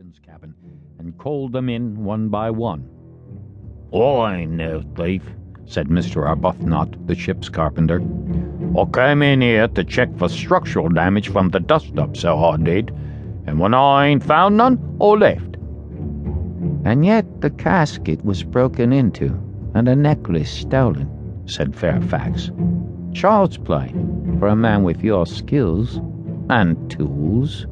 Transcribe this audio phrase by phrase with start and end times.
[0.00, 0.54] captain's cabin
[0.98, 2.88] and called them in one by one.
[3.92, 5.22] I ain't no thief,
[5.66, 6.26] said Mr.
[6.26, 8.00] Arbuthnot, the ship's carpenter.
[8.78, 12.56] I came in here to check for structural damage from the dust up, so I
[12.56, 12.90] did.
[13.46, 15.56] And when I ain't found none, I left.
[16.86, 19.38] And yet the casket was broken into
[19.74, 22.50] and a necklace stolen, said Fairfax.
[23.12, 23.92] Child's play
[24.38, 26.00] for a man with your skills
[26.48, 27.66] and tools.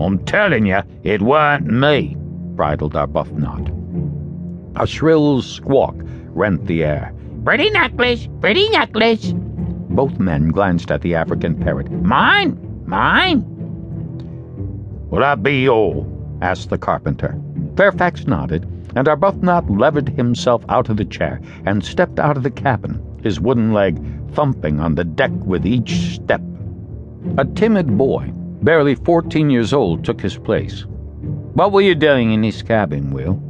[0.00, 3.70] I'm telling you, it weren't me, bridled Arbuthnot.
[4.76, 5.94] A shrill squawk
[6.30, 7.14] rent the air.
[7.44, 9.32] Pretty necklace, pretty necklace.
[9.34, 11.90] Both men glanced at the African parrot.
[11.90, 13.44] Mine, mine.
[15.10, 16.10] Will that be all?
[16.42, 17.38] asked the carpenter.
[17.76, 18.64] Fairfax nodded,
[18.96, 23.40] and Arbuthnot levered himself out of the chair and stepped out of the cabin, his
[23.40, 24.00] wooden leg
[24.32, 26.42] thumping on the deck with each step.
[27.38, 28.32] A timid boy,
[28.64, 30.84] barely fourteen years old, took his place.
[31.52, 33.40] What were you doing in his cabin, Will?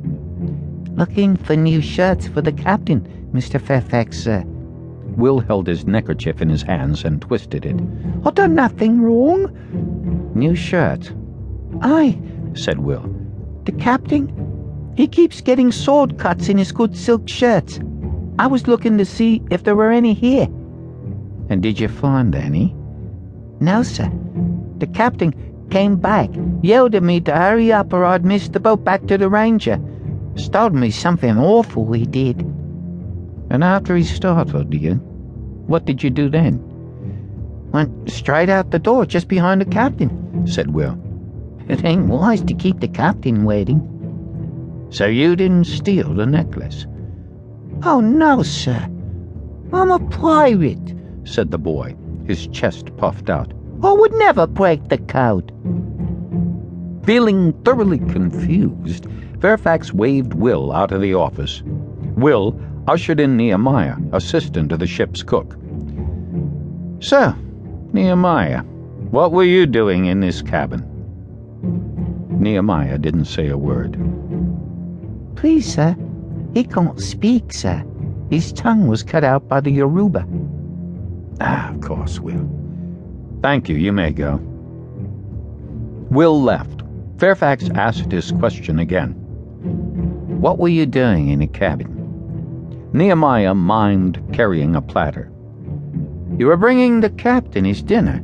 [0.96, 3.00] Looking for new shirts for the captain,
[3.32, 3.60] Mr.
[3.60, 4.44] Fairfax, sir.
[5.16, 7.76] Will held his neckerchief in his hands and twisted it.
[8.24, 10.32] I done nothing wrong.
[10.34, 11.12] New shirt.
[11.82, 12.18] Aye,
[12.54, 13.08] said Will.
[13.64, 17.80] The captain, he keeps getting sword cuts in his good silk shirts.
[18.38, 20.48] I was looking to see if there were any here.
[21.48, 22.74] And did you find any?
[23.60, 24.10] No, sir.
[24.78, 25.34] The captain
[25.70, 26.30] came back,
[26.62, 29.80] yelled at me to hurry up or I'd miss the boat back to the Ranger.
[30.36, 32.40] Startled me something awful, he did.
[33.50, 34.94] And after he startled you,
[35.66, 36.60] what did you do then?
[37.72, 40.98] Went straight out the door just behind the captain, said Will.
[41.68, 43.80] It ain't wise to keep the captain waiting.
[44.90, 46.86] So you didn't steal the necklace?
[47.82, 48.88] Oh, no, sir.
[49.72, 50.94] I'm a pirate,
[51.24, 53.52] said the boy, his chest puffed out.
[53.84, 55.52] I would never break the code.
[57.04, 59.06] Feeling thoroughly confused,
[59.42, 61.62] Fairfax waved Will out of the office.
[62.16, 65.58] Will ushered in Nehemiah, assistant to the ship's cook.
[67.00, 67.34] So,
[67.92, 68.62] Nehemiah,
[69.10, 70.82] what were you doing in this cabin?
[72.40, 73.98] Nehemiah didn't say a word.
[75.36, 75.94] Please, sir,
[76.54, 77.84] he can't speak, sir.
[78.30, 80.26] His tongue was cut out by the Yoruba.
[81.42, 82.63] Ah, of course, Will.
[83.44, 84.36] Thank you, you may go.
[86.10, 86.82] Will left.
[87.18, 89.10] Fairfax asked his question again.
[90.40, 92.88] What were you doing in the cabin?
[92.94, 95.30] Nehemiah mimed carrying a platter.
[96.38, 98.22] You were bringing the captain his dinner.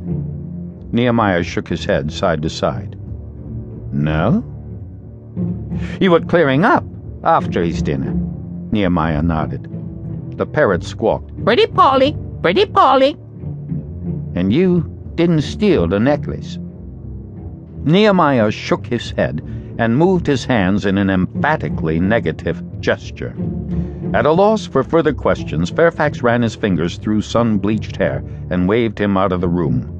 [0.91, 2.97] Nehemiah shook his head side to side.
[3.93, 4.43] No?
[5.99, 6.83] You were clearing up
[7.23, 8.11] after his dinner.
[8.71, 9.67] Nehemiah nodded.
[10.39, 11.45] The parrot squawked.
[11.45, 13.11] Pretty Polly, pretty Polly.
[14.33, 16.57] And you didn't steal the necklace.
[17.83, 19.41] Nehemiah shook his head
[19.77, 23.35] and moved his hands in an emphatically negative gesture.
[24.13, 28.67] At a loss for further questions, Fairfax ran his fingers through sun bleached hair and
[28.67, 29.97] waved him out of the room.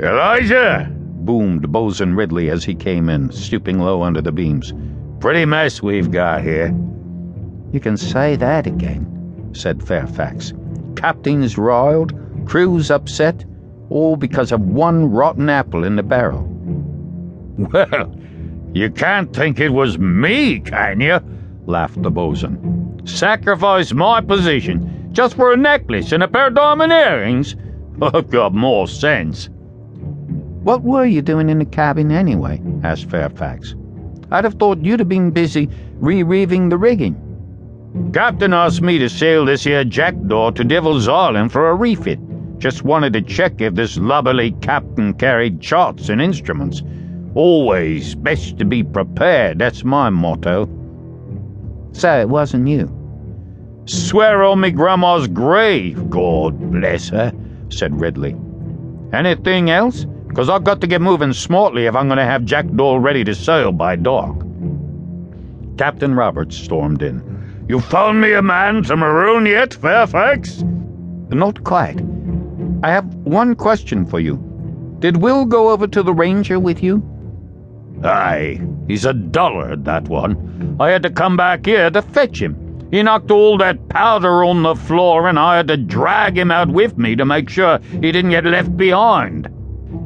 [0.00, 0.92] Elijah!
[0.92, 4.72] boomed Bosun Ridley as he came in, stooping low under the beams.
[5.18, 6.68] Pretty mess we've got here.
[7.72, 10.52] You can say that again, said Fairfax.
[10.94, 12.12] Captain's riled,
[12.46, 13.44] crew's upset,
[13.90, 16.44] all because of one rotten apple in the barrel.
[17.58, 18.14] Well,
[18.74, 21.18] you can't think it was me, can you?
[21.66, 23.00] laughed the bosun.
[23.06, 27.56] Sacrifice my position just for a necklace and a pair of diamond earrings?
[28.02, 29.48] I've got more sense.
[30.62, 32.60] What were you doing in the cabin anyway?
[32.82, 33.74] asked Fairfax.
[34.30, 37.22] I'd have thought you'd have been busy re-reeving the rigging.
[38.12, 42.18] Captain asked me to sail this here jackdaw to Devil's Island for a refit.
[42.58, 46.82] Just wanted to check if this lubberly captain carried charts and instruments.
[47.34, 50.68] Always best to be prepared, that's my motto.
[51.92, 52.92] So it wasn't you?
[53.84, 57.32] Swear on me grandma's grave, God bless her,
[57.68, 58.34] said Ridley.
[59.12, 60.06] Anything else?
[60.28, 63.34] Because I've got to get moving smartly if I'm going to have Jackdaw ready to
[63.34, 64.36] sail by dark.
[65.78, 67.64] Captain Roberts stormed in.
[67.68, 70.62] You found me a man to maroon yet, Fairfax?
[71.30, 72.00] Not quite.
[72.82, 74.36] I have one question for you.
[74.98, 77.02] Did Will go over to the Ranger with you?
[78.04, 80.76] Aye, he's a dullard, that one.
[80.78, 82.88] I had to come back here to fetch him.
[82.90, 86.68] He knocked all that powder on the floor, and I had to drag him out
[86.68, 89.48] with me to make sure he didn't get left behind.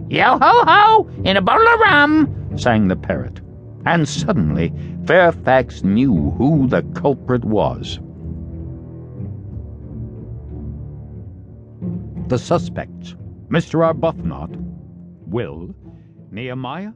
[0.09, 3.41] Yo ho ho, in a bottle of rum, sang the parrot.
[3.87, 4.73] And suddenly,
[5.07, 8.01] Fairfax knew who the culprit was.
[12.31, 13.17] The suspects
[13.49, 13.83] Mr.
[13.83, 14.55] Arbuthnot,
[15.27, 15.75] Will,
[16.31, 16.93] Nehemiah,